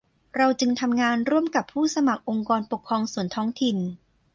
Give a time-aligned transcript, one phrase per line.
[0.35, 3.77] เราจึงทำงานร่วมกับผู้สมัครองค์กรปกครองส่วนท้องถิ่น